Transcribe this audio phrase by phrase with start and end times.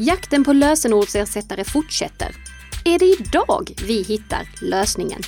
[0.00, 2.36] Jakten på lösenordsersättare fortsätter.
[2.84, 5.20] Är det idag vi hittar lösningen?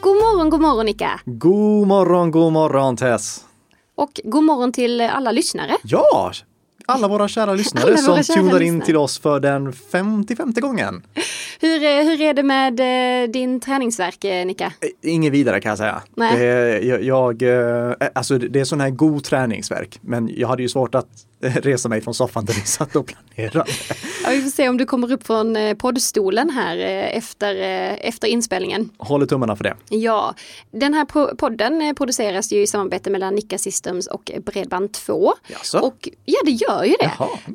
[0.00, 1.20] God morgon, god morgon Nika!
[1.24, 3.53] God morgon, god morgon Tess!
[3.94, 5.76] Och god morgon till alla lyssnare.
[5.84, 6.32] Ja!
[6.86, 8.86] Alla våra kära lyssnare Alla som tunar in lyssnare.
[8.86, 11.02] till oss för den 55 gången.
[11.64, 12.80] Hur, eh, hur är det med
[13.24, 14.72] eh, din träningsverk, eh, Nika?
[15.02, 16.02] Inget vidare kan jag säga.
[16.16, 16.38] Nej.
[16.38, 20.68] Det, är- jag, jag, alltså det är sån här god träningsverk, men jag hade ju
[20.68, 21.06] svårt att
[21.40, 23.70] resa mig från soffan där vi satt och planerade.
[24.24, 26.76] Ja, vi får se om du kommer upp från poddstolen här
[27.12, 27.54] efter,
[28.00, 28.90] efter inspelningen.
[28.98, 29.74] Håller tummarna för det.
[29.88, 30.34] Ja,
[30.70, 35.30] den här podden produceras ju i samarbete mellan Nika Systems och Bredband2.
[35.48, 35.78] Jaså?
[35.78, 37.10] Och ja, det gör ju det.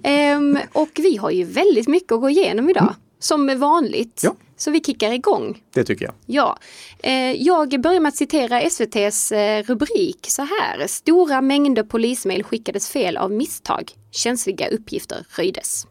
[0.09, 4.22] Ehm, och vi har ju väldigt mycket att gå igenom idag, som vanligt.
[4.23, 4.36] Ja.
[4.58, 5.64] Så vi kickar igång.
[5.73, 6.14] Det tycker jag.
[6.25, 6.58] Ja,
[7.03, 10.88] eh, jag börjar med att citera SVTs eh, rubrik så här.
[10.88, 13.92] Stora mängder polismail skickades fel av misstag.
[14.12, 15.88] Känsliga uppgifter röjdes.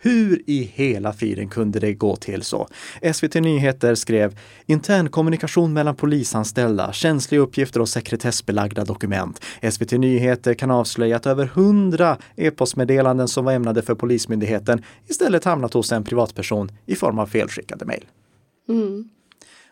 [0.00, 2.68] Hur i hela friden kunde det gå till så?
[3.14, 9.44] SVT Nyheter skrev intern kommunikation mellan polisanställda, känsliga uppgifter och sekretessbelagda dokument.
[9.72, 15.74] SVT Nyheter kan avslöja att över hundra e-postmeddelanden som var ämnade för Polismyndigheten istället hamnat
[15.74, 18.06] hos en privatperson i form av felskickade mejl.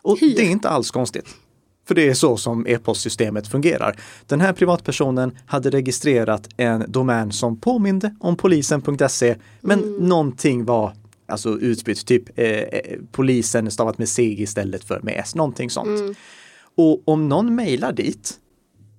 [0.02, 1.36] Och det är inte alls konstigt.
[1.86, 3.96] För det är så som e-postsystemet fungerar.
[4.26, 10.92] Den här privatpersonen hade registrerat en domän som påminde om polisen.se men någonting var
[11.28, 16.16] alltså utbytt, typ eh, eh, polisen stavat med C istället för med S, någonting sånt.
[16.76, 18.34] Och om någon mejlar dit,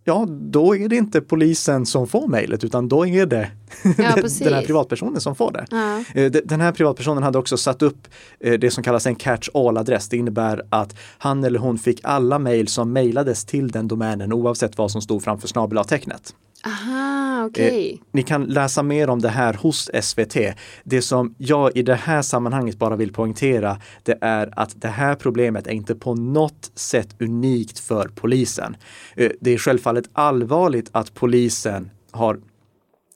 [0.07, 3.51] ja då är det inte polisen som får mejlet utan då är det
[3.83, 5.65] den här privatpersonen som får det.
[5.71, 6.03] Ja.
[6.21, 8.07] Eh, de- Den här privatpersonen hade också satt upp
[8.39, 10.09] eh, det som kallas en catch all-adress.
[10.09, 14.77] Det innebär att han eller hon fick alla mejl som mejlades till den domänen oavsett
[14.77, 16.33] vad som stod framför snabel-a-tecknet.
[16.65, 18.01] Aha, Eh, okej.
[18.11, 20.37] Ni kan läsa mer om det här hos SVT.
[20.83, 25.15] Det som jag i det här sammanhanget bara vill poängtera, det är att det här
[25.15, 28.77] problemet är inte på något sätt unikt för polisen.
[29.15, 32.39] Eh, Det är självfallet allvarligt att polisen har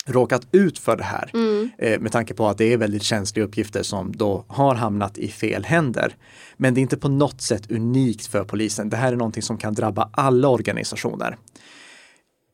[0.05, 1.31] råkat ut för det här
[1.77, 5.27] eh, med tanke på att det är väldigt känsliga uppgifter som då har hamnat i
[5.27, 6.15] fel händer.
[6.57, 8.89] Men det är inte på något sätt unikt för polisen.
[8.89, 11.37] Det här är någonting som kan drabba alla organisationer.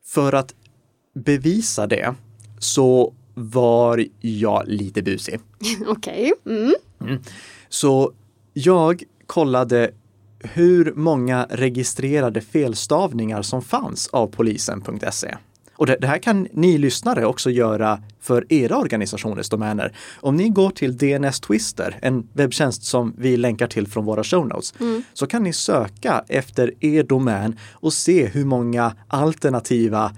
[0.06, 0.54] För att
[1.24, 2.14] bevisa det
[2.58, 5.40] så var jag lite busig.
[5.86, 6.32] Okej.
[6.46, 7.20] Mm.
[7.68, 8.12] Så
[8.52, 9.90] jag kollade
[10.40, 15.36] hur många registrerade felstavningar som fanns av polisen.se.
[15.78, 19.92] Och det, det här kan ni lyssnare också göra för era organisationers domäner.
[20.20, 24.46] Om ni går till DNS Twister, en webbtjänst som vi länkar till från våra show
[24.48, 24.74] notes,
[25.14, 30.12] så kan ni söka efter er domän och se hur många alternativa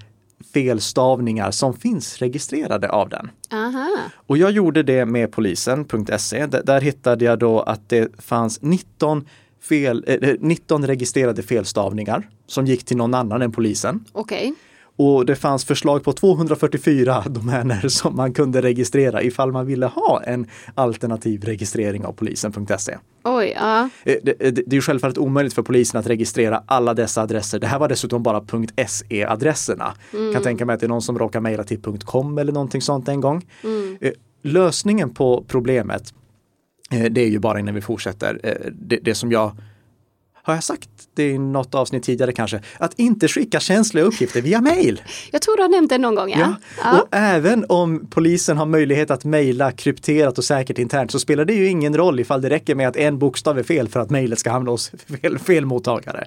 [0.52, 3.30] felstavningar som finns registrerade av den.
[3.52, 3.88] Aha.
[4.14, 6.46] Och jag gjorde det med polisen.se.
[6.46, 9.26] Där hittade jag då att det fanns 19,
[9.68, 14.04] fel, eh, 19 registrerade felstavningar som gick till någon annan än polisen.
[14.12, 14.54] Okej.
[15.02, 20.22] Och det fanns förslag på 244 domäner som man kunde registrera ifall man ville ha
[20.22, 22.96] en alternativ registrering av polisen.se.
[23.24, 23.88] Oj, ja.
[24.04, 27.58] Eh, Det, det, det är ju självfallet omöjligt för polisen att registrera alla dessa adresser.
[27.58, 28.44] Det här var dessutom bara
[28.86, 29.94] .se-adresserna.
[30.32, 33.08] Kan tänka mig att det är någon som råkar mejla till .com eller någonting sånt
[33.08, 33.46] en gång.
[34.00, 34.12] Eh,
[34.42, 36.14] Lösningen på problemet,
[36.90, 39.52] eh, det är ju bara innan vi fortsätter, eh, det, det som jag
[40.50, 42.60] har jag sagt det i något avsnitt tidigare kanske?
[42.78, 45.02] Att inte skicka känsliga uppgifter via mejl.
[45.32, 46.38] Jag tror du har nämnt det någon gång, ja.
[46.38, 46.54] Ja.
[46.84, 47.00] ja.
[47.00, 51.52] Och även om polisen har möjlighet att mejla krypterat och säkert internt så spelar det
[51.54, 54.38] ju ingen roll ifall det räcker med att en bokstav är fel för att mejlet
[54.38, 56.26] ska hamna hos fel, fel mottagare.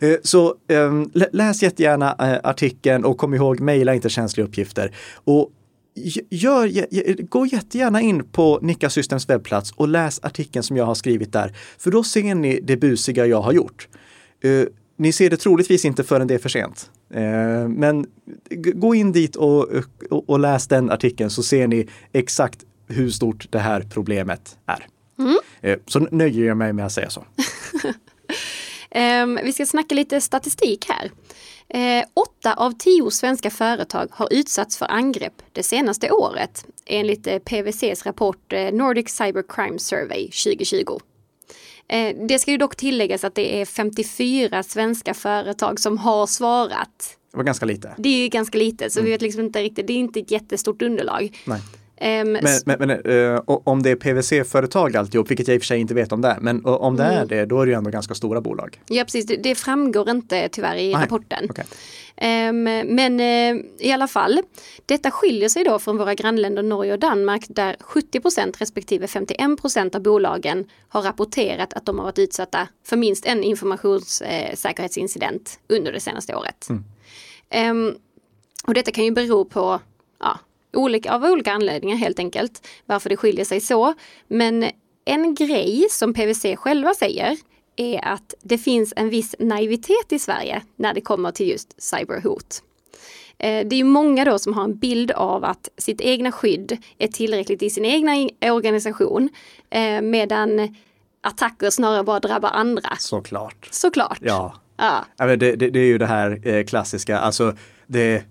[0.00, 4.92] Eh, Så ehm, lä- läs jättegärna eh, artikeln och kom ihåg, mejla inte känsliga uppgifter.
[5.24, 5.50] Och
[6.30, 11.32] Gör, gå jättegärna in på Nika Systems webbplats och läs artikeln som jag har skrivit
[11.32, 11.56] där.
[11.78, 13.88] För då ser ni det busiga jag har gjort.
[14.42, 14.64] Eh,
[14.96, 16.90] ni ser det troligtvis inte förrän det är för sent.
[17.14, 18.06] Eh, men
[18.74, 19.68] gå in dit och,
[20.10, 24.86] och, och läs den artikeln så ser ni exakt hur stort det här problemet är.
[25.60, 27.24] Eh, så nöjer jag mig med att säga så.
[28.90, 31.10] Ehm, vi ska snacka lite statistik här.
[31.74, 37.38] Eh, åtta av tio svenska företag har utsatts för angrepp det senaste året enligt eh,
[37.38, 41.00] PWCs rapport eh, Nordic Cyber Crime Survey 2020.
[41.88, 47.16] Eh, det ska ju dock tilläggas att det är 54 svenska företag som har svarat
[47.30, 47.94] Det var ganska lite.
[47.98, 50.30] Det är ju ganska lite så vi vet liksom inte riktigt, det är inte ett
[50.30, 51.38] jättestort underlag.
[51.44, 51.60] Nej.
[52.00, 55.62] Ehm, Men, men, men eh, o- om det är PVC-företag alltihop, vilket jag i och
[55.62, 57.72] för sig inte vet om det är, men om det är det, då är det
[57.72, 58.80] ju ändå ganska stora bolag.
[58.88, 61.46] Ja precis, det, det framgår inte tyvärr i Nej, rapporten.
[61.50, 61.64] okej.
[62.16, 64.40] Ehm, men eh, i alla fall,
[64.86, 68.20] detta skiljer sig då från våra grannländer Norge och Danmark där 70
[68.58, 75.58] respektive 51% av bolagen har rapporterat att de har varit utsatta för minst en informationssäkerhetsincident
[75.68, 76.68] under det senaste året.
[77.50, 77.94] Ehm,
[78.66, 79.80] och detta kan ju bero på
[80.72, 83.94] olika, av olika anledningar helt enkelt, varför det skiljer sig så.
[84.28, 84.64] Men
[85.04, 87.36] en grej som PVC själva säger
[87.76, 92.62] är att det finns en viss naivitet i Sverige när det kommer till just cyberhot.
[93.38, 96.76] Eh, Det är ju många då som har en bild av att sitt egna skydd
[96.98, 98.12] är tillräckligt i sin egna
[98.52, 99.28] organisation
[99.70, 100.76] eh, medan
[101.20, 102.96] attacker snarare bara drabbar andra.
[102.98, 103.68] Såklart.
[103.70, 104.18] Såklart.
[104.22, 104.54] Ja.
[104.76, 105.04] Ja.
[105.26, 107.56] Det, det, det är ju det här eh, klassiska, alltså
[107.86, 108.22] det,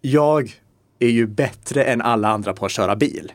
[0.00, 0.60] jag
[0.98, 3.32] är ju bättre än alla andra på att köra bil.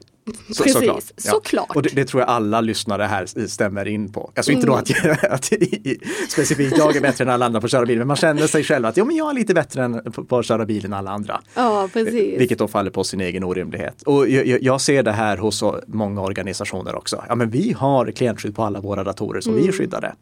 [0.54, 1.04] Så, Precis, såklart.
[1.18, 1.76] såklart.
[1.76, 4.32] Och det, det tror jag alla lyssnare här stämmer in på.
[4.36, 4.84] Alltså inte då Mm.
[5.22, 6.00] att, att i-
[6.30, 8.64] specifikt jag är bättre än alla andra på att köra bil, men man känner sig
[8.64, 10.94] själv att ja, men jag är lite bättre än, på, på att köra bil än
[10.94, 11.42] alla andra.
[11.56, 12.40] ja, precis.
[12.40, 14.02] Vilket då faller på sin egen orimlighet.
[14.02, 17.24] Och jag, jag- ser det här hos många organisationer också.
[17.30, 19.62] Ja, men vi har klientskydd på alla våra datorer, så Mm.
[19.62, 20.14] vi är skyddade.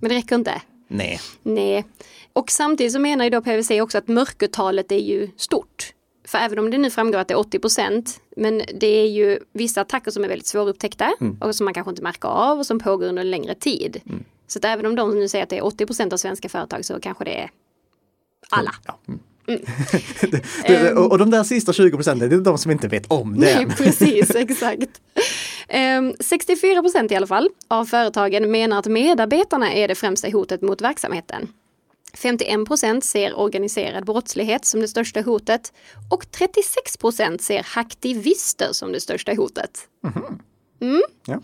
[0.00, 0.62] Men det räcker inte.
[0.88, 1.20] Nej.
[1.42, 1.84] Nej.
[2.32, 5.92] Och samtidigt så menar ju då PVC också att mörkertalet är ju stort.
[6.34, 9.38] För även om det nu framgår att det är 80 procent, men det är ju
[9.52, 12.78] vissa attacker som är väldigt svårupptäckta och som man kanske inte märker av och som
[12.78, 14.00] pågår under en längre tid.
[14.46, 16.84] Så att även om de nu säger att det är 80 procent av svenska företag
[16.84, 17.50] så kanske det är
[18.50, 18.74] alla.
[18.86, 18.98] Ja.
[19.06, 19.20] Mm.
[20.20, 23.06] det, det, och, och de där sista 20 procenten, det är de som inte vet
[23.10, 23.56] om det.
[23.56, 25.00] Nej, precis, exakt.
[25.68, 30.62] Ehm, 64 procent i alla fall av företagen menar att medarbetarna är det främsta hotet
[30.62, 31.48] mot verksamheten.
[32.14, 35.72] 51 procent ser organiserad brottslighet som det största hotet
[36.10, 39.88] och 36 procent ser hacktivister som det största hotet.
[41.26, 41.40] Ja.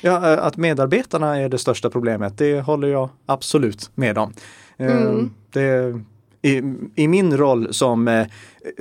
[0.00, 4.32] Ja, eh, att medarbetarna är det största problemet, det håller jag absolut med om.
[4.76, 5.12] Eh,
[5.50, 6.00] Det,
[6.42, 6.62] i,
[6.94, 8.26] I min roll som eh,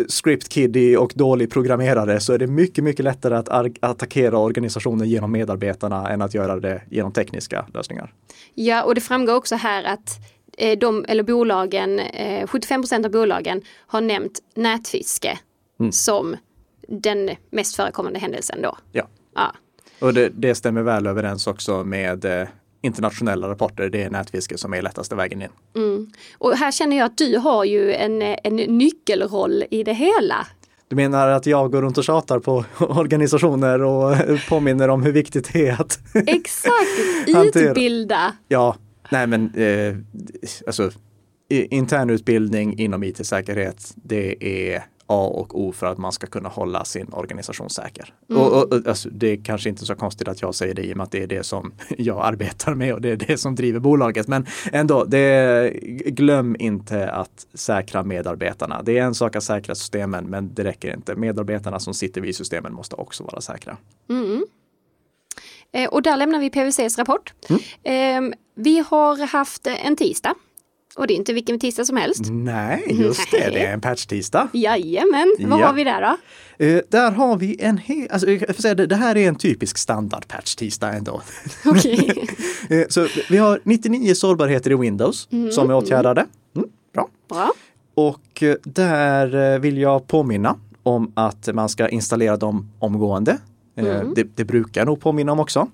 [0.07, 3.49] script kiddie och dålig programmerare så är det mycket, mycket lättare att
[3.79, 8.13] attackera organisationen genom medarbetarna än att göra det genom tekniska lösningar.
[8.53, 10.19] Ja, och det framgår också här att
[10.77, 15.39] de, eller bolagen, eh, 75 procent av bolagen har nämnt nätfiske
[15.91, 16.35] som
[16.87, 18.77] den mest förekommande händelsen då.
[18.91, 19.07] Ja.
[19.35, 19.53] Ja.
[19.99, 22.47] Och det, det stämmer väl överens också med eh,
[22.81, 23.89] internationella rapporter.
[23.89, 25.49] Det är nätfiske som är lättaste vägen in.
[26.37, 30.47] Och här känner jag att du har ju en, en nyckelroll i det hela.
[30.87, 34.15] Du menar att jag går runt och tjatar på organisationer och
[34.49, 36.75] påminner om hur viktigt det är att Exakt,
[37.55, 38.33] utbilda.
[38.47, 38.75] Ja,
[39.09, 39.95] nej men eh,
[40.67, 40.91] alltså
[41.49, 47.13] internutbildning inom IT-säkerhet, det är A och O för att man ska kunna hålla sin
[47.13, 48.13] organisation säker.
[48.29, 50.93] Och, och, och, alltså, det är kanske inte så konstigt att jag säger det i
[50.93, 53.55] och med att det är det som jag arbetar med och det är det som
[53.55, 54.27] driver bolaget.
[54.27, 55.73] Men ändå, det,
[56.05, 58.81] glöm inte att säkra medarbetarna.
[58.83, 61.15] Det är en sak att säkra systemen, men det räcker inte.
[61.15, 63.77] Medarbetarna som sitter vid systemen måste också vara säkra.
[65.73, 67.33] Eh, och där lämnar vi PVCs rapport.
[67.83, 67.93] Eh,
[68.55, 70.33] vi har haft en tisdag.
[70.95, 72.21] Och det är inte vilken tisdag som helst.
[72.31, 74.47] Nej, just det, det är en patch-tisdag.
[74.53, 75.65] Jajamän, vad Ja.
[75.67, 76.65] har vi där då?
[76.65, 79.35] Eh, där har vi en hel, alltså, jag får säga, det, det här är en
[79.35, 81.21] typisk standard patch tisdag ändå.
[81.65, 82.27] Okej.
[82.69, 86.25] Eh, så vi har 99 sårbarheter i Windows som är åtgärdade.
[86.55, 87.09] Mm, bra.
[87.29, 87.51] Bra.
[87.95, 93.37] Och där vill jag påminna om att man ska installera dem omgående.
[93.75, 93.83] Eh,
[94.15, 95.67] Det, det brukar jag nog påminna om också.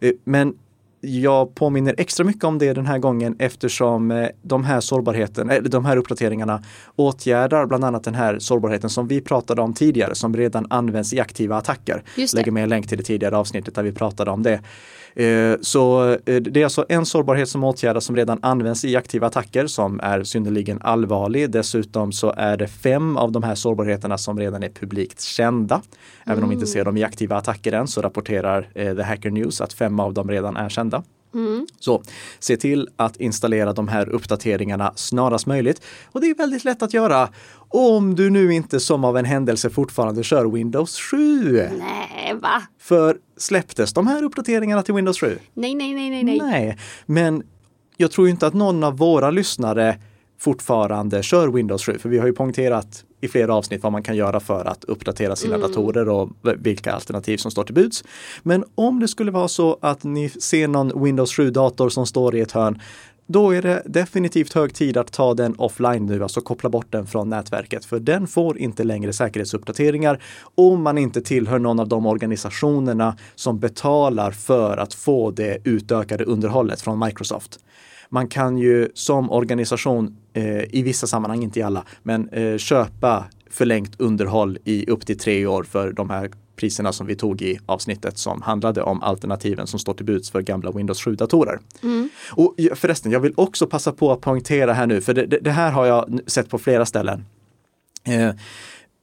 [0.00, 0.54] Eh, Men
[1.02, 5.68] jag påminner extra mycket om det den här gången eftersom eh, de här sårbarheten, eller
[5.68, 6.62] de här uppdateringarna
[6.96, 11.20] åtgärdar bland annat den här sårbarheten som vi pratade om tidigare som redan används i
[11.20, 12.02] aktiva attacker.
[12.36, 14.60] Lägger med en länk till det tidigare avsnittet där vi pratade om det.
[15.14, 19.26] Eh, Så eh, det är alltså en sårbarhet som åtgärdas som redan används i aktiva
[19.26, 21.50] attacker som är synnerligen allvarlig.
[21.50, 25.82] Dessutom så är det fem av de här sårbarheterna som redan är publikt kända.
[26.26, 29.30] Även om vi inte ser dem i aktiva attacker än så rapporterar eh, The Hacker
[29.30, 31.02] News att fem av dem redan är kända.
[31.78, 32.02] Så
[32.38, 35.82] se till att installera de här uppdateringarna snarast möjligt.
[36.12, 37.28] Och det är väldigt lätt att göra
[37.68, 41.18] om du nu inte som av en händelse fortfarande kör Windows 7.
[41.78, 42.62] Nej, va?
[42.78, 45.38] För släpptes de här uppdateringarna till Windows 7?
[45.54, 46.38] Nej, nej, nej, nej, nej.
[46.38, 47.42] Nej, men
[47.96, 49.98] jag tror inte att någon av våra lyssnare
[50.40, 54.16] fortfarande kör Windows 7, för vi har ju poängterat i flera avsnitt vad man kan
[54.16, 58.04] göra för att uppdatera sina datorer och vilka alternativ som står till buds.
[58.42, 62.40] Men om det skulle vara så att ni ser någon Windows 7-dator som står i
[62.40, 62.80] ett hörn
[63.32, 67.06] då är det definitivt hög tid att ta den offline nu, alltså koppla bort den
[67.06, 70.22] från nätverket, för den får inte längre säkerhetsuppdateringar
[70.54, 76.24] om man inte tillhör någon av de organisationerna som betalar för att få det utökade
[76.24, 77.60] underhållet från Microsoft.
[78.12, 83.24] Man kan ju som organisation, eh, i vissa sammanhang, inte i alla, men eh, köpa
[83.50, 87.58] förlängt underhåll i upp till tre år för de här priserna som vi tog i
[87.66, 91.58] avsnittet som handlade om alternativen som står till buds för gamla Windows 7-datorer.
[91.82, 92.08] Mm.
[92.32, 95.70] Och förresten, jag vill också passa på att poängtera här nu, för det, det här
[95.70, 97.24] har jag sett på flera ställen.
[98.04, 98.30] Eh,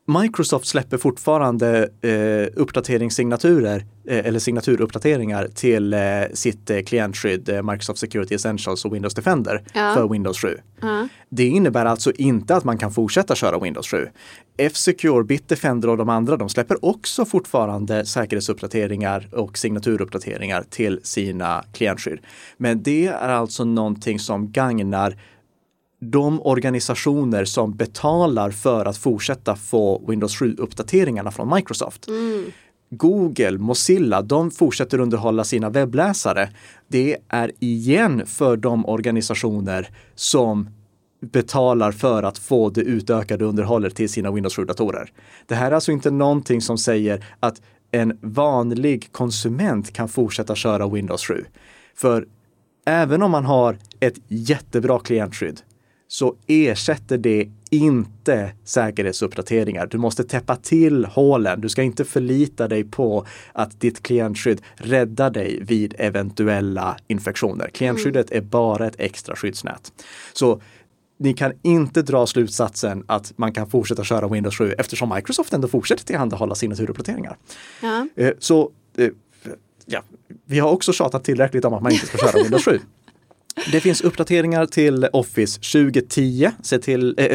[0.09, 5.99] Microsoft släpper fortfarande eh, uppdateringssignaturer eh, eller signaturuppdateringar till eh,
[6.33, 9.93] sitt eh, klientskydd eh, Microsoft Security Essentials och Windows Defender ja.
[9.93, 10.57] för Windows 7.
[10.81, 11.07] Ja.
[11.29, 14.07] Det innebär alltså inte att man kan fortsätta köra Windows 7.
[14.57, 22.19] F-Secure, Bitdefender och de andra, de släpper också fortfarande säkerhetsuppdateringar och signaturuppdateringar till sina klientskydd.
[22.57, 25.17] Men det är alltså någonting som gagnar
[25.99, 32.07] de organisationer som betalar för att fortsätta få Windows 7-uppdateringarna från Microsoft.
[32.07, 32.51] Mm.
[32.89, 36.49] Google, Mozilla, de fortsätter underhålla sina webbläsare.
[36.87, 40.69] Det är igen för de organisationer som
[41.21, 45.09] betalar för att få det utökade underhållet till sina Windows 7-datorer.
[45.45, 47.61] Det här är alltså inte någonting som säger att
[47.91, 51.45] en vanlig konsument kan fortsätta köra Windows 7.
[51.95, 52.27] För
[52.85, 55.61] även om man har ett jättebra klientskydd
[56.07, 59.87] så ersätter det inte säkerhetsuppdateringar.
[59.87, 61.61] Du måste täppa till hålen.
[61.61, 67.69] Du ska inte förlita dig på att ditt klientskydd räddar dig vid eventuella infektioner.
[67.69, 69.93] Klientskyddet är bara ett extra skyddsnät.
[70.33, 70.61] Så
[71.19, 75.67] ni kan inte dra slutsatsen att man kan fortsätta köra Windows 7 eftersom Microsoft ändå
[75.67, 77.37] fortsätter tillhandahålla signaturuppdateringar.
[77.81, 78.07] Ja.
[78.15, 79.09] Eh, så eh,
[79.85, 80.03] ja,
[80.45, 82.79] vi har också tjatat tillräckligt om att man inte ska köra Windows 7.
[83.71, 87.25] Det finns uppdateringar till Office 2010, se till, äh,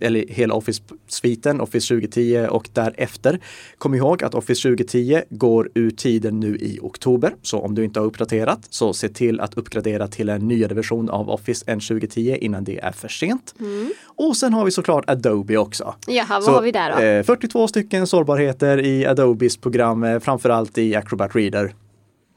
[0.00, 3.40] eller hela Office-sviten, Office 2010 och därefter.
[3.78, 8.00] Kom ihåg att Office 2010 går ur tiden nu i oktober, så om du inte
[8.00, 12.36] har uppdaterat så se till att uppgradera till en nyare version av Office än 2010
[12.40, 13.54] innan det är för sent.
[13.60, 13.92] Mm.
[14.04, 15.94] Och sen har vi såklart Adobe också.
[16.06, 17.02] Jaha, vad så, har vi där då?
[17.02, 21.74] Eh, 42 stycken sårbarheter i Adobes program, framförallt i Acrobat Reader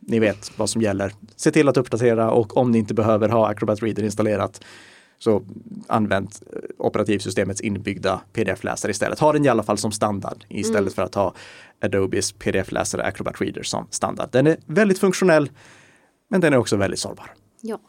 [0.07, 1.13] ni vet vad som gäller.
[1.35, 4.61] Se till att uppdatera och om ni inte behöver ha Acrobat Reader installerat
[5.19, 5.43] så
[5.87, 9.19] använd eh, operativsystemets inbyggda pdf-läsare istället.
[9.19, 10.93] Ha den i alla fall som standard istället mm.
[10.93, 11.33] för att ha
[11.81, 14.29] Adobes pdf-läsare Acrobat Reader som standard.
[14.31, 15.51] Den är väldigt funktionell,
[16.27, 17.33] men den är också väldigt sårbar.
[17.61, 17.79] Ja.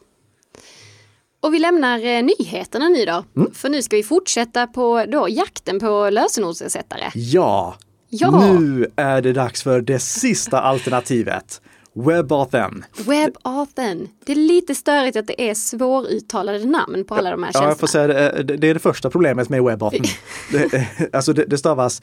[1.39, 3.23] Och vi lämnar eh, nyheterna nu då.
[3.35, 3.53] Mm.
[3.53, 7.11] För nu ska vi fortsätta på då, jakten på lösenordsersättare.
[7.13, 7.75] Ja.
[8.09, 11.61] ja, nu är det dags för det sista alternativet.
[11.95, 12.83] WebAuthn.
[12.97, 14.09] WebAuthn.
[14.25, 17.65] Det är lite störigt att det är svåruttalade namn på alla de här tjänsterna.
[17.65, 20.05] Ja, jag får säga det, det är det första problemet med WebAuthn.
[20.51, 22.01] det, alltså det, det stavas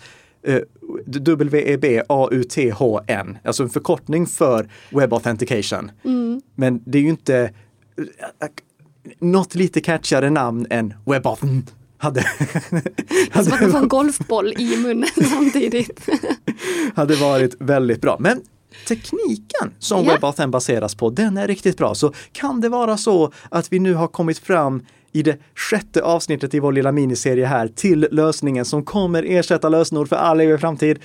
[0.48, 0.58] uh,
[1.06, 2.08] W-E-B-A-U-T-H-N,
[3.44, 5.90] alltså en förkortning för Web Authentication.
[6.04, 6.42] Mm.
[6.54, 7.50] Men det är ju inte
[9.18, 11.66] något lite catchigare namn än WebAuthn.
[11.98, 12.24] Hade,
[13.30, 16.08] hade Som att man får en golfboll i munnen samtidigt.
[16.94, 18.16] hade varit väldigt bra.
[18.20, 18.42] Men
[18.88, 20.14] tekniken som yeah.
[20.14, 21.94] WebAuthn baseras på, den är riktigt bra.
[21.94, 26.54] Så kan det vara så att vi nu har kommit fram i det sjätte avsnittet
[26.54, 30.98] i vår lilla miniserie här till lösningen som kommer ersätta lösenord för all evig framtid.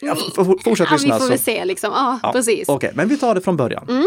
[0.00, 0.16] Ja,
[0.64, 1.14] fortsätt ja, lyssna.
[1.14, 1.92] Vi får väl se liksom.
[1.92, 2.32] Ja, ja.
[2.32, 2.68] precis.
[2.68, 3.86] Okej, okay, men vi tar det från början.
[3.88, 4.06] Mm.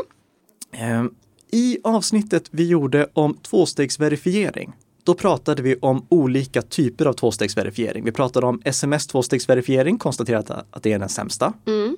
[0.72, 1.12] Ehm,
[1.52, 8.06] I avsnittet vi gjorde om tvåstegsverifiering då pratade vi om olika typer av tvåstegsverifiering.
[8.06, 11.54] Vi pratade om sms tvåstegsverifiering, konstaterade att det är den sämsta.
[11.66, 11.98] Mm.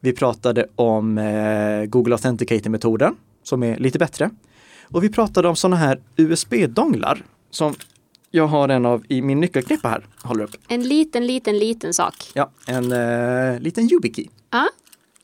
[0.00, 4.30] Vi pratade om eh, Google Authenticator-metoden som är lite bättre.
[4.82, 7.74] Och vi pratade om sådana här USB-donglar som
[8.30, 10.06] jag har en av i min nyckelknippa här.
[10.22, 10.56] Håller upp.
[10.68, 12.14] En liten, liten, liten sak.
[12.34, 14.26] Ja, en eh, liten YubiKey.
[14.50, 14.64] Ah.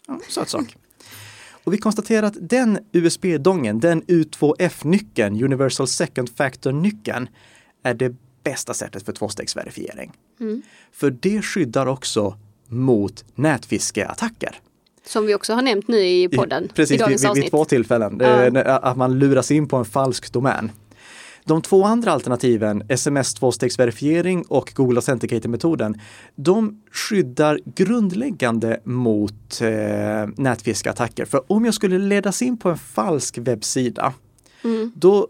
[0.06, 0.76] Ja, söt sak.
[1.64, 7.28] Och vi konstaterar att den USB-dongen, den U2F-nyckeln, Universal Second Factor-nyckeln,
[7.82, 8.14] är det
[8.44, 10.12] bästa sättet för tvåstegsverifiering.
[10.40, 10.62] Mm.
[10.92, 12.36] För det skyddar också
[12.68, 14.60] mot nätfiskeattacker.
[15.06, 16.68] Som vi också har nämnt nu i podden.
[16.74, 18.18] Precis, i vid, vid, vid två tillfällen.
[18.20, 18.62] Ja.
[18.62, 20.72] Att man luras in på en falsk domän.
[21.44, 26.00] De två andra alternativen, sms tvåstegsverifiering och Google Authenticator-metoden,
[26.34, 29.68] de skyddar grundläggande mot eh,
[30.36, 31.24] nätfiskeattacker.
[31.24, 34.12] För om jag skulle ledas in på en falsk webbsida,
[34.64, 34.92] mm.
[34.94, 35.28] då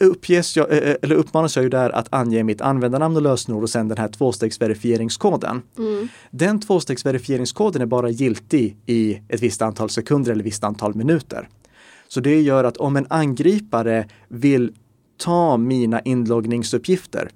[0.00, 3.62] uppges jag, eh, eh, eller uppmanas jag ju där att ange mitt användarnamn och lösenord
[3.62, 5.62] och sen den här tvåstegsverifieringskoden.
[5.78, 6.08] Mm.
[6.30, 11.48] Den tvåstegsverifieringskoden är bara giltig i ett visst antal sekunder eller ett visst antal minuter.
[12.08, 14.72] Så det gör att om en angripare vill
[15.18, 17.30] ta mina inloggningsuppgifter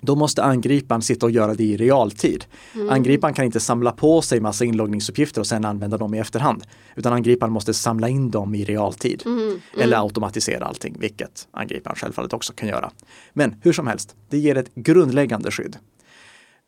[0.00, 2.44] då måste angriparen sitta och göra det i realtid.
[2.74, 2.90] Mm.
[2.90, 6.64] Angriparen kan inte samla på sig massa inloggningsuppgifter och sen använda dem i efterhand.
[6.96, 9.22] Utan angriparen måste samla in dem i realtid.
[9.26, 9.38] Mm.
[9.38, 9.60] Mm.
[9.78, 12.90] Eller automatisera allting, vilket angriparen självfallet också kan göra.
[13.32, 15.76] Men hur som helst, det ger ett grundläggande skydd.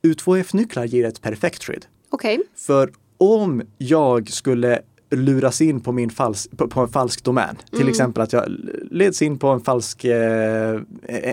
[0.02, 1.86] U2F-nycklar ger ett perfekt skydd.
[2.10, 2.38] Okay.
[2.56, 7.56] För om jag skulle luras in på, min fals på, på en falsk domän.
[7.70, 7.90] Till mm.
[7.90, 8.44] exempel att jag
[8.90, 10.80] leds in på en falsk, eh,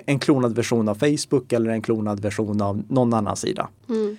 [0.05, 3.67] en klonad version av Facebook eller en klonad version av någon annan sida.
[3.89, 4.17] Mm.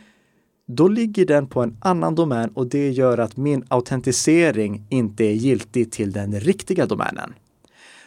[0.69, 5.33] Då ligger den på en annan domän och det gör att min autentisering inte är
[5.33, 7.33] giltig till den riktiga domänen.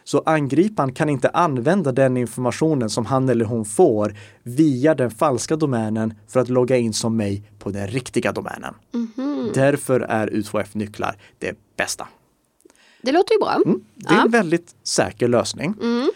[0.10, 5.56] Så angriparen kan inte använda den informationen som han eller hon får via den falska
[5.56, 8.74] domänen för att logga in som mig på den riktiga domänen.
[8.94, 9.52] Mm.
[9.54, 12.08] Därför är U2F-nycklar det bästa.
[13.02, 13.62] Det låter ju bra.
[13.66, 13.82] Mm.
[13.96, 14.26] Det är ja.
[14.26, 15.74] en väldigt säker lösning.
[15.82, 16.12] Mm.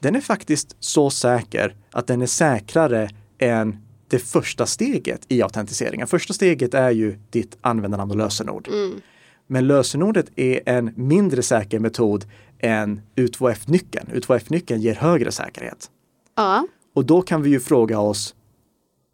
[0.00, 3.76] Den är faktiskt så säker att den är säkrare än
[4.08, 6.06] det första steget i autentiseringen.
[6.06, 8.68] Första steget är ju ditt användarnamn och lösenord.
[8.68, 9.00] Mm.
[9.46, 12.24] Men lösenordet är en mindre säker metod
[12.62, 14.06] än U2F-nyckeln.
[14.14, 15.90] U2F-nyckeln ger högre säkerhet.
[16.36, 16.66] Ja.
[16.94, 18.34] Och då kan vi ju fråga oss,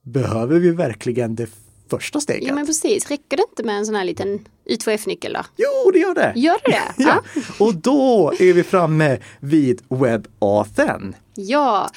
[0.03, 1.51] behöver vi verkligen det
[1.91, 2.49] första steget?
[2.49, 4.39] Ja men precis, räcker det inte med en sån här liten
[4.71, 5.41] U2F-nyckel då?
[5.57, 6.33] Jo, det gör det!
[6.37, 6.95] Gör det det?
[7.05, 7.23] ja.
[7.59, 11.15] Och då är vi framme vid WebAuthn.
[11.35, 11.91] Ja.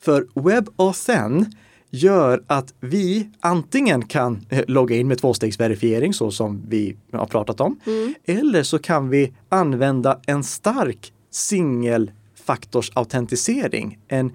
[0.00, 1.46] För WebAuthn
[1.94, 7.60] gör att vi antingen kan eh, logga in med tvåstegsverifiering så som vi har pratat
[7.60, 7.80] om.
[7.86, 8.14] Mm.
[8.24, 14.32] Eller så kan vi använda en stark singelfaktorsautentisering, en,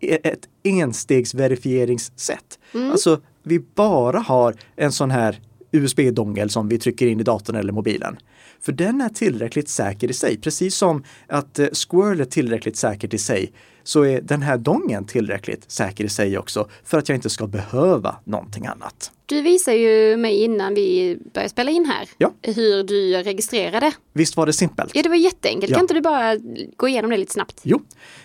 [0.00, 2.58] e, ett enstegsverifieringssätt.
[2.74, 2.90] Mm.
[2.90, 5.40] Alltså vi bara har en sån här
[5.72, 8.16] USB-dongel som vi trycker in i datorn eller mobilen.
[8.60, 10.40] För den är tillräckligt säker i sig.
[10.40, 13.52] Precis som att eh, Squirrel är tillräckligt säkert i sig
[13.86, 17.46] så är den här dongen tillräckligt säker i sig också för att jag inte ska
[17.46, 19.10] behöva någonting annat.
[19.26, 22.32] Du visade ju mig innan vi började spela in här ja.
[22.42, 23.92] hur du registrerade.
[24.12, 24.96] Visst var det simpelt?
[24.96, 25.70] Ja, det var jätteenkelt.
[25.70, 25.74] Ja.
[25.74, 26.36] Kan inte du bara
[26.76, 27.60] gå igenom det lite snabbt?
[27.62, 27.80] Jo.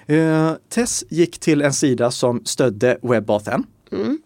[0.10, 3.63] Uh, Tess gick till en sida som stödde WebAuthn.
[3.91, 4.17] Mm.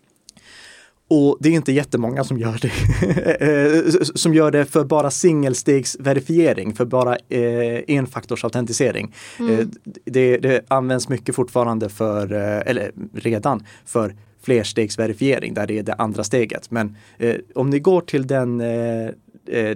[1.16, 4.06] Och det är inte jättemånga som gör det.
[4.20, 9.14] Som gör det för bara singelstegsverifiering, för bara eh, enfaktorsautentisering.
[9.40, 9.60] Mm.
[9.60, 9.66] Eh,
[10.06, 15.94] det, det, används mycket fortfarande för, eh, eller redan, för flerstegsverifiering där det är det
[15.94, 16.72] andra steget.
[16.72, 19.10] Men eh, om ni går till den, eh,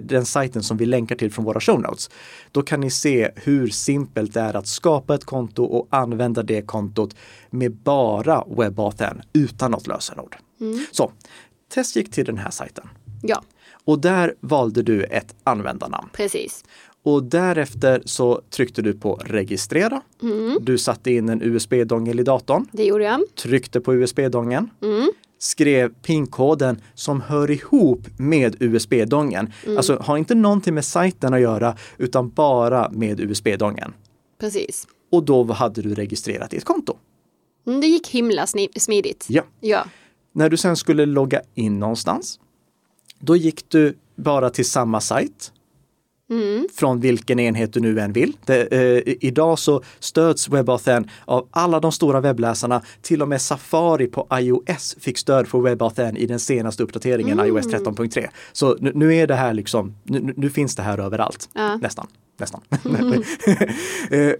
[0.02, 2.10] den sajten som vi länkar till från våra show notes,
[2.52, 6.62] då kan ni se hur simpelt det är att skapa ett konto och använda det
[6.62, 7.16] kontot
[7.50, 10.36] med bara WebAuthn utan något lösenord.
[10.60, 10.84] Mm.
[10.92, 11.12] Så,
[11.74, 12.88] Tess gick till den här sajten.
[13.22, 13.42] Ja.
[13.84, 16.08] Och där valde du ett användarnamn.
[16.12, 16.64] Precis.
[17.02, 20.02] Och därefter så tryckte du på registrera.
[20.22, 20.58] Mm.
[20.62, 22.66] Du satte in en USB-dongel i datorn.
[22.72, 23.20] Det gjorde jag.
[23.34, 24.70] Tryckte på USB-dongeln.
[24.82, 25.10] Mm.
[25.38, 29.52] Skrev PIN-koden som hör ihop med USB-dongeln.
[29.64, 29.76] Mm.
[29.76, 33.92] Alltså har inte någonting med sajten att göra utan bara med USB-dongeln.
[34.38, 34.86] Precis.
[35.12, 36.96] Och då hade du registrerat ditt konto.
[37.66, 39.26] Mm, det gick himla smidigt.
[39.28, 39.42] Ja.
[39.60, 39.84] ja.
[40.32, 42.40] När du sen skulle logga in någonstans,
[43.18, 45.52] då gick du bara till samma sajt.
[46.30, 46.68] Mm.
[46.74, 48.36] Från vilken enhet du nu än vill.
[48.44, 52.82] Det, eh, idag så stöds WebAuthn av alla de stora webbläsarna.
[53.02, 57.56] Till och med Safari på iOS fick stöd för WebAuthn i den senaste uppdateringen, mm.
[57.56, 58.28] iOS 13.3.
[58.52, 61.48] Så nu, nu, är det här liksom, nu, nu finns det här överallt.
[61.52, 61.76] Ja.
[61.76, 62.06] Nästan.
[62.38, 62.60] Nästan.
[62.84, 63.22] Mm.
[64.10, 64.34] eh,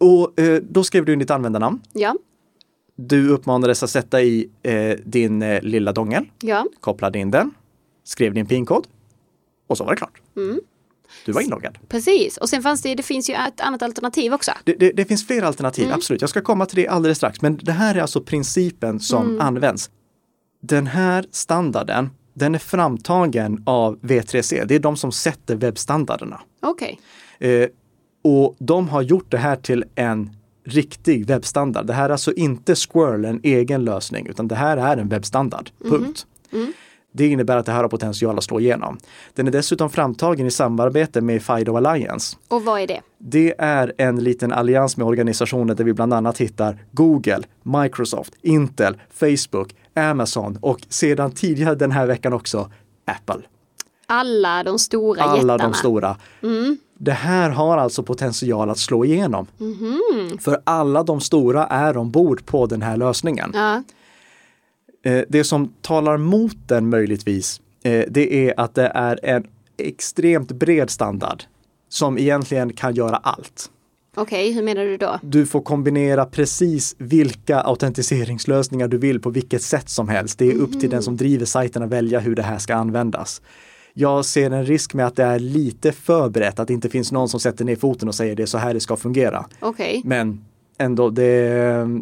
[0.00, 1.80] och eh, då skrev du in ditt användarnamn.
[1.92, 2.16] Ja.
[2.96, 6.66] Du uppmanades att sätta i eh, din eh, lilla dongel, ja.
[6.80, 7.50] kopplade in den,
[8.04, 8.86] skrev din pinkod
[9.66, 10.20] och så var det klart.
[10.36, 10.60] Mm.
[11.24, 11.78] Du var inloggad.
[11.88, 14.52] Precis, och sen fanns det, det finns ju ett annat alternativ också.
[14.64, 15.94] Det, det, det finns fler alternativ, mm.
[15.94, 16.20] absolut.
[16.20, 17.42] Jag ska komma till det alldeles strax.
[17.42, 19.40] Men det här är alltså principen som mm.
[19.40, 19.90] används.
[20.62, 24.64] Den här standarden, den är framtagen av V3C.
[24.66, 26.40] Det är de som sätter webbstandarderna.
[26.62, 27.00] Okej.
[27.38, 27.62] Okay.
[27.62, 27.68] Eh,
[28.24, 30.30] och de har gjort det här till en
[30.64, 31.86] riktig webbstandard.
[31.86, 35.70] Det här är alltså inte Squirrel, en egen lösning, utan det här är en webbstandard.
[35.78, 35.90] Mhm.
[35.90, 36.26] Punkt.
[36.52, 36.72] Mm.
[37.16, 38.98] Det innebär att det här har potential att slå igenom.
[39.34, 42.36] Den är dessutom framtagen i samarbete med Fido Alliance.
[42.48, 43.00] Och vad är det?
[43.18, 48.96] Det är en liten allians med organisationer där vi bland annat hittar Google, Microsoft, Intel,
[49.10, 52.70] Facebook, Amazon och sedan tidigare den här veckan också
[53.04, 53.42] Apple.
[54.06, 55.58] Alla de stora Alla jättarna.
[55.58, 56.16] de stora.
[56.42, 56.78] Mm.
[56.98, 59.46] Det här har alltså potential att slå igenom.
[59.60, 60.38] Mm.
[60.38, 63.50] För alla de stora är ombord på den här lösningen.
[63.54, 63.82] Ja.
[65.04, 70.52] Eh, det som talar mot den möjligtvis, eh, det är att det är en extremt
[70.52, 71.42] bred standard
[71.88, 73.70] som egentligen kan göra allt.
[74.16, 75.18] Okej, hur menar du då?
[75.22, 80.38] Du får kombinera precis vilka autentiseringslösningar du vill på vilket sätt som helst.
[80.38, 83.42] Det är upp till den som driver sajten att välja hur det här ska användas.
[83.92, 87.28] Jag ser en risk med att det är lite förberett, att det inte finns någon
[87.28, 89.46] som sätter ner foten och säger det är så här det ska fungera.
[89.60, 90.02] Okej.
[90.04, 90.44] Men
[90.78, 91.48] ändå, det,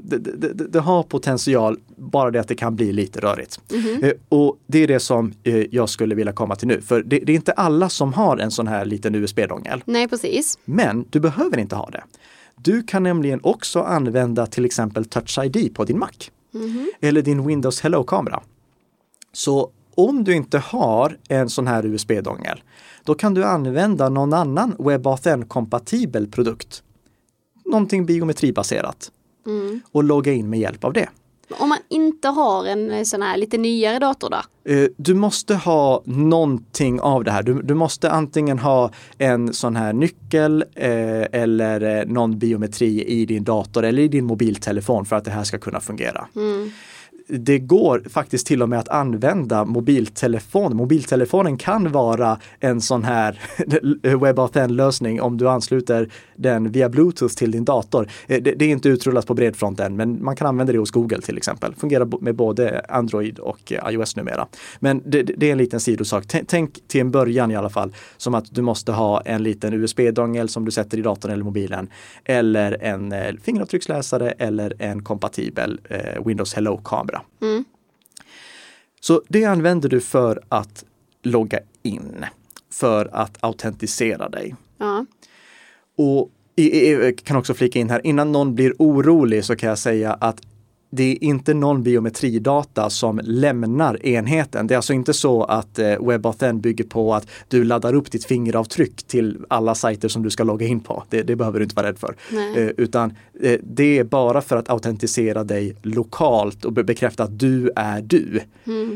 [0.05, 3.61] det, det, det har potential, bara det att det kan bli lite rörigt.
[4.03, 6.81] Eh, Och det är det som eh, jag skulle vilja komma till nu.
[6.81, 9.83] För det, är inte alla som har en sån här liten USB-dongel.
[9.87, 10.59] Nej, precis.
[10.65, 12.03] Men du behöver inte ha det.
[12.57, 16.09] Du kan nämligen också använda till exempel Touch ID på din Mac.
[17.01, 18.43] Eller din Windows Hello-kamera.
[19.33, 22.63] Så om du inte har en sån här USB-dongel,
[23.05, 26.83] då kan du använda någon annan WebAuthn-kompatibel produkt.
[27.64, 29.11] Någonting biometribaserat.
[29.92, 31.09] Och logga in med hjälp av det.
[31.59, 34.72] Om man inte har en eh, sån här lite nyare dator då?
[34.72, 37.42] Eh, Du måste ha någonting av det här.
[37.42, 43.27] Du, du måste antingen ha en sån här nyckel eh, eller eh, någon biometri i
[43.27, 46.29] din dator eller i din mobiltelefon för att det här ska kunna fungera.
[47.38, 50.77] Det går faktiskt till och med att använda mobiltelefon.
[50.77, 53.40] Mobiltelefonen kan vara en sån här
[54.18, 58.09] WebAuthn-lösning om du ansluter den via Bluetooth till din dator.
[58.27, 60.79] Eh, det, det är inte utrullat på bred front än, men man kan använda det
[60.79, 61.75] hos Google till exempel.
[61.75, 64.49] Fungerar med både Android och eh, iOS numera.
[64.81, 66.25] Men det, det är en liten sidosak.
[66.47, 70.49] Tänk, till en början i alla fall som att du måste ha en liten USB-dongel
[70.49, 71.88] som du sätter i datorn eller mobilen.
[72.25, 75.81] Eller en eh, fingeravtrycksläsare eller en kompatibel
[76.25, 77.22] Windows Hello-kamera.
[79.01, 80.85] Så det använder du för att
[81.23, 82.25] logga in,
[82.71, 84.55] för att autentisera dig.
[84.79, 85.07] Ja.
[85.97, 89.79] Och i- i- kan också flika in här, innan någon blir orolig så kan jag
[89.79, 90.41] säga att
[90.94, 94.66] det är inte någon biometridata som lämnar enheten.
[94.66, 98.24] Det är alltså inte så att eh, WebAuthn bygger på att du laddar upp ditt
[98.24, 101.05] fingeravtryck till alla sajter som du ska logga in på.
[101.11, 102.16] Det, det behöver du inte vara rädd för.
[102.33, 102.59] Nej.
[102.59, 107.38] Eh, utan eh, det är bara för att autentisera dig lokalt och be- bekräfta att
[107.38, 108.40] du är du.
[108.68, 108.94] Uh,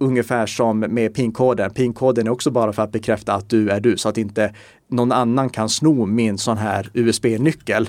[0.00, 1.70] ungefär som med PIN-koden.
[1.70, 4.54] PIN-koden är också bara för att bekräfta att du är du så att inte
[4.88, 7.88] någon annan kan sno min sån här USB-nyckel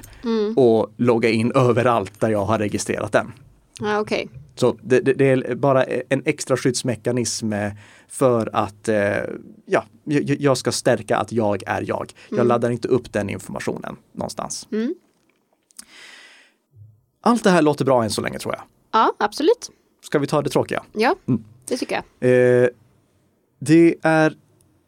[0.55, 3.31] och logga in överallt där jag har registrerat den.
[3.79, 4.29] Ja, okej.
[4.55, 7.71] Så det, det, det är bara en extra skyddsmekanism eh,
[8.07, 8.97] för att eh,
[9.65, 9.83] ja,
[10.39, 12.13] jag, ska stärka att jag är jag.
[12.29, 14.67] Jag laddar inte upp den informationen någonstans.
[17.21, 18.63] Allt det här låter bra än så länge tror jag.
[18.91, 19.71] Ja, absolut.
[20.01, 20.83] Ska vi ta det tråkiga?
[20.93, 21.15] Ja,
[21.67, 22.31] det tycker jag.
[22.63, 22.69] Eh,
[23.59, 24.35] det är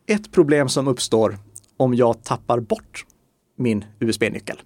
[0.07, 1.37] ett problem som uppstår
[1.77, 3.05] om jag tappar bort
[3.57, 4.61] min USB-nyckel.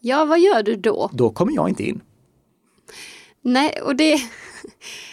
[0.00, 1.10] Ja, vad gör du då?
[1.12, 2.00] Då kommer jag inte in.
[3.42, 4.18] Nej, och det,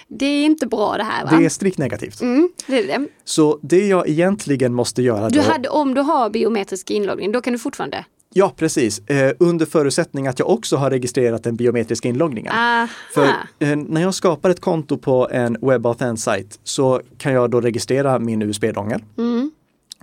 [0.07, 1.37] det är inte bra det här va?
[1.37, 2.21] Det är strikt negativt.
[2.21, 3.07] Mm, det är det.
[3.23, 7.41] Så det jag egentligen måste göra Du då, hade, om du har biometrisk inloggning, då
[7.41, 8.05] kan du fortfarande?
[8.33, 8.99] Ja, precis.
[8.99, 12.53] Eh, under förutsättning att jag också har registrerat den biometriska inloggningen.
[12.53, 12.87] Aha.
[13.13, 13.27] För
[13.59, 18.41] eh, när jag skapar ett konto på en WebAuthn-sajt så kan jag då registrera min
[18.41, 19.03] USB-dongel.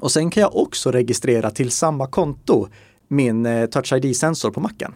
[0.01, 2.69] Och sen kan jag också registrera till samma konto
[3.09, 4.95] min eh, Touch ID-sensor på macken.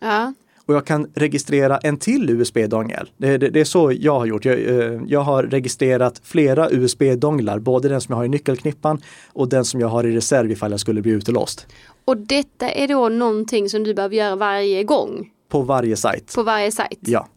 [0.00, 0.34] Ja,
[0.68, 3.10] Och jag kan registrera en till USB-dongel.
[3.16, 4.44] Det, det, det är så jag har gjort.
[4.44, 9.00] Jag, eh, jag har registrerat flera USB-donglar, både den som jag har i nyckelknippan
[9.32, 11.66] och den som jag har i reserv ifall jag skulle bli utelåst.
[12.04, 16.34] och detta är då någonting som du behöver göra varje gång På varje sajt.
[16.34, 16.98] på varje sajt?
[17.00, 17.28] Ja.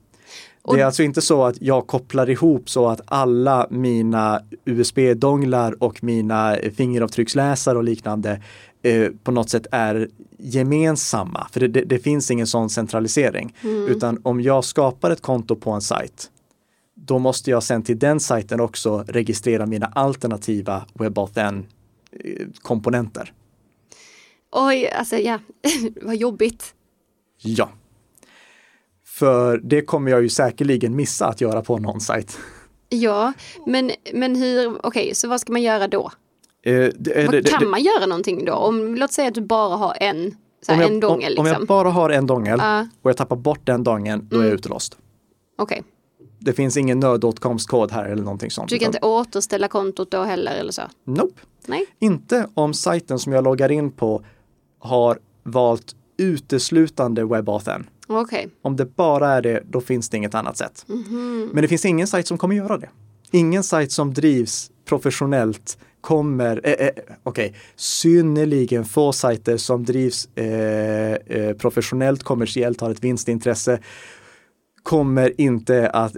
[0.61, 5.83] Och- Det är alltså inte så att jag kopplar ihop så att alla mina USB-donglar
[5.83, 8.41] och mina fingeravtrycksläsare och liknande
[8.83, 11.47] eh, på något sätt är gemensamma.
[11.51, 13.55] För det, det, det finns ingen sån centralisering.
[13.63, 16.31] Utan om jag skapar ett konto på en sajt,
[16.95, 23.33] då måste jag sen till den sajten också registrera mina alternativa WebAuthn-komponenter.
[24.51, 25.39] Oj, alltså ja,
[26.01, 26.73] vad jobbigt.
[27.37, 27.69] Ja.
[29.05, 32.37] För det kommer jag ju säkerligen missa att göra på någon sajt.
[32.89, 33.33] Ja,
[33.65, 36.11] men, men hur, okej, så vad ska man göra då?
[36.63, 36.91] Eh, det-
[37.25, 38.53] Vad det- det- kan man göra någonting då?
[38.53, 41.45] Om, låt säga att du bara har en, så här, jag, en dongel om, om
[41.45, 41.59] liksom.
[41.61, 42.87] jag bara har en dongel Ja.
[43.01, 44.97] och jag tappar bort den dongeln, då är jag utelåst.
[45.57, 45.83] Okej,
[46.39, 48.69] Det finns ingen nödåtkomstkod här eller någonting sånt.
[48.69, 50.81] du kan inte återställa kontot då heller eller så?
[51.05, 51.41] Nope.
[51.65, 51.85] Nej?
[51.99, 54.23] Inte om sajten som jag loggar in på
[54.79, 57.83] har valt uteslutande WebAuthn.
[58.07, 60.85] Okej, Om det bara är det, då finns det inget annat sätt.
[60.87, 61.49] Mhm.
[61.53, 62.89] Men det finns ingen sajt som kommer göra det.
[63.31, 66.89] Ingen sajt som drivs professionellt kommer, eh, eh,
[67.23, 73.79] okej, synnerligen få sajter som drivs eh, eh, professionellt, kommersiellt, har ett vinstintresse,
[74.83, 76.15] kommer inte att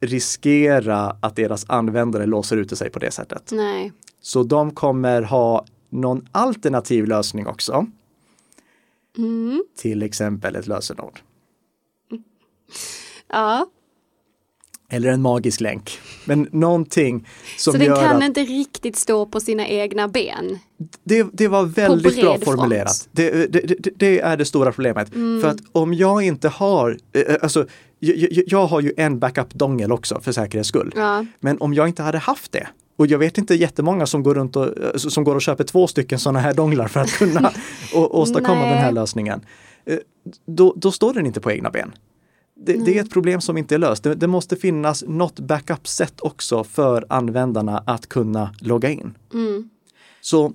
[0.00, 3.50] riskera att deras användare låser ute sig på det sättet.
[3.52, 3.92] nej.
[4.20, 7.86] Så de kommer ha någon alternativ lösning också.
[9.18, 9.64] Mm.
[9.76, 11.20] Till exempel ett lösenord.
[13.28, 13.66] Ja,
[14.88, 15.98] Eller en magisk länk.
[16.24, 20.58] Men någonting som så den gör kan att inte riktigt stå på sina egna ben.
[21.04, 23.08] det, det var väldigt bra formulerat.
[23.12, 25.08] Det, det, det, är det stora problemet.
[25.42, 27.66] För att om jag inte har, eh, alltså
[27.98, 30.92] jag, jag, har ju en backup-dongel också för säkerhets skull.
[30.96, 31.26] Ja.
[31.40, 32.66] Men om jag inte hade haft det,
[32.96, 35.86] och jag vet inte jättemånga som går runt och, eh, som går och köper två
[35.86, 37.52] stycken sådana här donglar för att kunna
[37.94, 38.70] å, åstadkomma Nej.
[38.70, 39.40] den här lösningen.
[39.86, 39.98] Eh,
[40.46, 41.92] Då, då står den inte på egna ben.
[42.66, 44.02] Det, det är ett problem som inte är löst.
[44.02, 49.14] Det, det måste finnas något backup-sätt också för användarna att kunna logga in.
[49.32, 49.70] Mm.
[50.20, 50.52] Så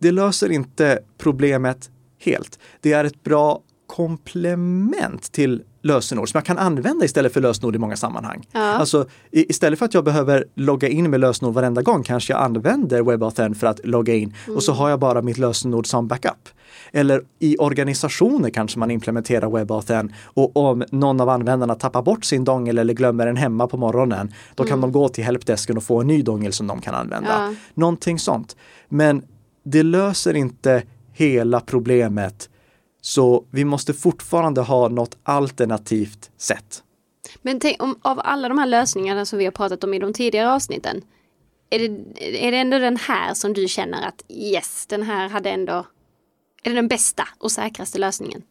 [0.00, 2.58] det löser inte problemet helt.
[2.80, 7.78] Det är ett bra komplement till lösenord som jag kan använda istället för lösenord i
[7.78, 8.46] många sammanhang.
[8.52, 8.60] Ja.
[8.60, 13.02] Alltså istället för att jag behöver logga in med lösenord varenda gång kanske jag använder
[13.02, 16.48] WebAuthn för att logga in och så har jag bara mitt lösenord som backup.
[16.92, 22.44] Eller i organisationer kanske man implementerar WebAuthn och om någon av användarna tappar bort sin
[22.44, 26.00] dongel eller glömmer den hemma på morgonen, då kan de gå till helpdesken och få
[26.00, 27.30] en ny dongel som de kan använda.
[27.30, 27.54] Ja.
[27.74, 28.56] Någonting sånt.
[28.88, 29.22] Men
[29.64, 32.48] det löser inte hela problemet.
[33.04, 36.82] Så vi måste fortfarande ha något alternativt sätt.
[37.42, 40.12] Men tänk, om, av alla de här lösningarna som vi har pratat om i de
[40.12, 41.02] tidigare avsnitten.
[41.70, 45.50] Är det, är det ändå den här som du känner att yes, den här hade
[45.50, 45.86] ändå,
[46.62, 48.42] är det den bästa och säkraste lösningen?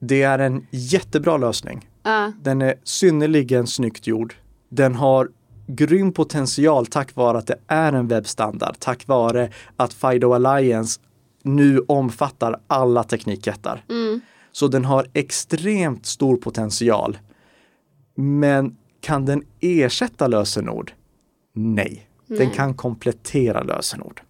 [0.00, 1.88] Det är en jättebra lösning.
[2.02, 4.34] Ja, Den är synnerligen snyggt gjord.
[4.68, 5.30] Den har
[5.66, 11.00] grym potential tack vare att det är en webbstandard, tack vare att Fido Alliance
[11.42, 13.84] nu omfattar alla teknikjättar.
[13.90, 14.20] mm,
[14.52, 17.18] Så den har extremt stor potential.
[18.14, 20.92] Men kan den ersätta lösenord?
[21.52, 22.52] Nej, den Nej.
[22.56, 24.20] kan komplettera lösenord.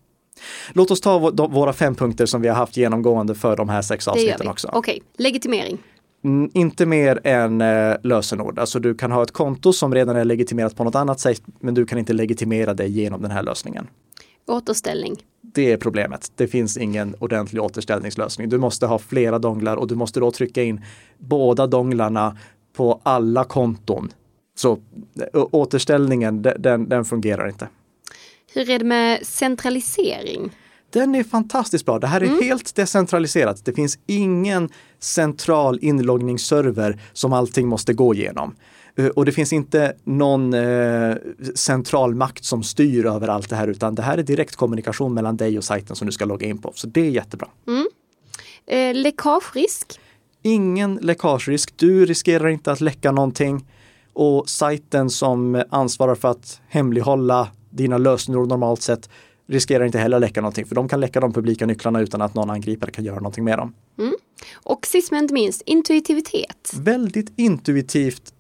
[0.73, 1.19] Låt oss ta
[1.49, 4.71] våra fem punkter som vi har haft genomgående för de här sex avsnitten också.
[4.73, 5.79] Okej, legitimering.
[6.25, 8.59] Mm, inte mer än eh, lösenord.
[8.59, 11.75] Alltså du kan ha ett konto som redan är legitimerat på något annat sätt, men
[11.75, 13.87] du kan inte legitimera det genom den här lösningen.
[14.51, 15.17] Återställning.
[15.55, 16.33] Det är problemet.
[16.37, 18.49] Det finns ingen ordentlig återställningslösning.
[18.49, 20.81] Du måste ha flera donglar och du måste då trycka in
[21.19, 22.37] båda donglarna
[22.77, 24.13] på alla konton.
[24.57, 24.73] Så
[25.33, 27.69] å- återställningen, de- den, den fungerar inte.
[28.55, 30.51] Hur är det med centralisering?
[30.93, 31.99] Den är fantastiskt bra.
[31.99, 33.65] Det här är helt decentraliserat.
[33.65, 38.55] Det finns ingen central inloggningsserver som allting måste gå igenom.
[38.97, 41.15] Eh, Och det finns inte någon eh,
[41.55, 45.37] central makt som styr över allt det här, utan det här är direkt kommunikation mellan
[45.37, 46.73] dig och sajten som du ska logga in på.
[46.75, 47.49] Så det är jättebra.
[48.67, 50.01] Eh, läckagerisk.
[50.43, 51.73] Ingen läckagerisk.
[51.77, 53.67] Du riskerar inte att läcka någonting.
[54.13, 59.11] Och sajten som ansvarar för att hemlighålla dina lösenord normalt sett
[59.47, 62.51] riskerar inte heller läcka någonting, för de kan läcka de publika nycklarna utan att någon
[62.51, 63.73] angripare kan göra någonting med dem.
[64.53, 66.73] Och sist men inte minst, intuitivitet.
[66.75, 68.35] Väldigt intuitivt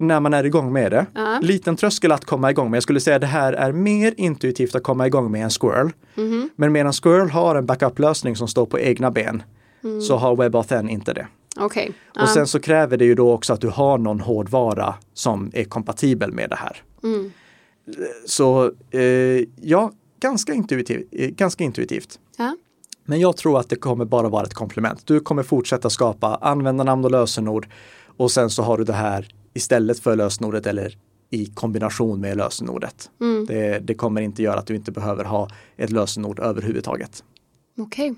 [0.00, 1.06] när man är igång med det.
[1.14, 1.38] Ja.
[1.42, 2.76] Liten tröskel att komma igång med.
[2.76, 5.90] Jag skulle säga att det här är mer intuitivt att komma igång med än Squirrel.
[6.56, 9.42] Men medan Squirrel har en backup-lösning som står på egna ben
[10.08, 11.26] så har WebAuthn inte det.
[11.56, 11.92] Okej.
[12.20, 15.64] Och sen så kräver det ju då också att du har någon hårdvara som är
[15.64, 16.82] kompatibel med det här.
[17.02, 17.32] Mm.
[18.26, 19.00] Så eh,
[19.60, 22.18] ja, ganska, intuitiv, eh, ganska intuitivt.
[22.36, 22.56] Ja.
[23.04, 25.06] Men jag tror att det kommer bara vara ett komplement.
[25.06, 27.68] Du kommer fortsätta skapa användarnamn och lösenord
[28.16, 30.96] och sen så har du det här istället för lösenordet eller
[31.30, 33.10] i kombination med lösenordet.
[33.20, 33.46] Mm.
[33.46, 37.24] Det, det kommer inte göra att du inte behöver ha ett lösenord överhuvudtaget.
[37.78, 38.14] Okej.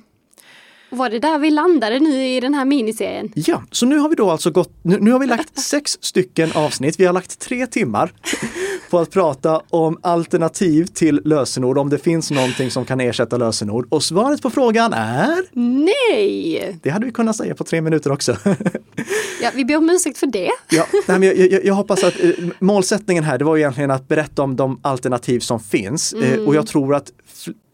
[0.93, 3.33] Och Var det där vi landade nu i den här miniserien?
[3.35, 6.53] Ja, så nu har vi då alltså gått, nu, nu har vi lagt sex stycken
[6.55, 7.01] avsnitt.
[7.01, 8.13] Vi har lagt tre timmar
[8.91, 13.87] på att prata om alternativ till lösenord, om det finns någonting som kan ersätta lösenord.
[13.89, 16.79] Och svaret på frågan är, Nej!
[16.83, 18.37] det hade vi kunnat säga på tre minuter också.
[19.43, 20.51] Ja, vi ber om ursäkt för det.
[20.71, 24.43] Ja, nej, jag, jag, jag hoppas att eh, målsättningen här, det var egentligen att berätta
[24.43, 26.13] om de alternativ som finns.
[26.13, 27.13] Eh, och jag tror att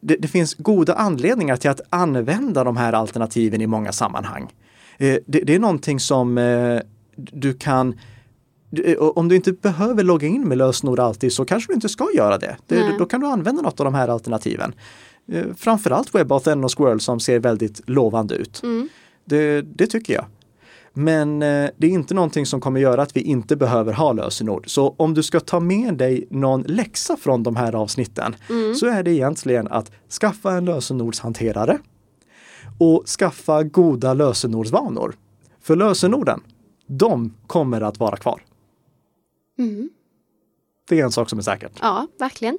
[0.00, 4.52] det, det finns goda anledningar till att använda de här alternativen i många sammanhang.
[4.98, 6.80] Eh, det, det är någonting som eh,
[7.16, 7.98] du kan
[8.84, 12.08] eh, om du inte behöver logga in med lösenord alltid så kanske du inte ska
[12.14, 12.56] göra det.
[12.66, 14.74] det då kan du använda något av de här alternativen.
[15.32, 18.62] Eh, Framförallt WebAuthn och Squirrel som ser väldigt lovande ut.
[18.62, 18.88] Mm.
[19.24, 20.24] Det, det tycker jag.
[20.98, 24.70] Men eh, det är inte någonting som kommer göra att vi inte behöver ha lösenord.
[24.70, 28.36] Så om du ska ta med dig någon läxa från de här avsnitten
[28.76, 31.78] så är det egentligen att skaffa en lösenordshanterare
[32.78, 35.14] och skaffa goda lösenordsvanor.
[35.60, 36.40] För lösenorden,
[36.86, 38.42] de kommer att vara kvar.
[39.58, 39.90] Mm.
[40.88, 41.72] Det är en sak som är säkert.
[41.80, 42.58] Ja, verkligen.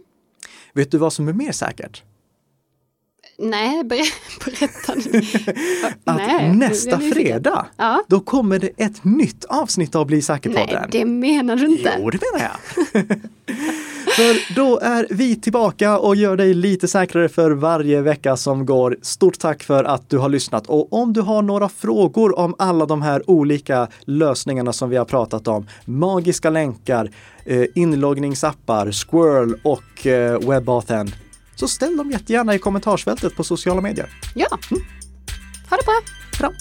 [0.73, 2.03] Vet du vad som är mer säkert?
[3.41, 3.99] Nej, ber
[4.45, 5.19] berätta nu.
[6.05, 8.03] Att Nej, nästa fredag, Ja.
[8.07, 10.89] då kommer det ett nytt avsnitt av Bli Nej, säker-podden.
[10.91, 11.93] det menar du inte.
[11.99, 13.07] Jo, det menar jag.
[14.15, 18.97] för då är vi tillbaka och gör dig lite säkrare för varje vecka som går.
[19.01, 22.85] Stort tack för att du har lyssnat och om du har några frågor om alla
[22.85, 27.09] de här olika lösningarna som vi har pratat om, magiska länkar,
[27.45, 31.11] eh, inloggningsappar, Squirrel och eh, WebAuthn,
[31.59, 34.09] så ställ dem jättegärna i kommentarsfältet på sociala medier.
[34.35, 34.47] Ja.
[35.69, 36.01] Ha det bra.
[36.39, 36.51] Bra!